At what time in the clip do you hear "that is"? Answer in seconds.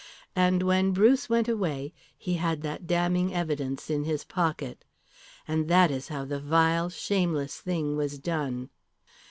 5.67-6.07